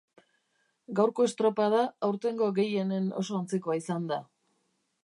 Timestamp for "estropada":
1.29-1.83